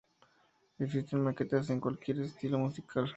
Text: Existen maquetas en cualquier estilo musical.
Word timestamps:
Existen 0.79 1.21
maquetas 1.21 1.69
en 1.69 1.79
cualquier 1.79 2.21
estilo 2.21 2.57
musical. 2.57 3.05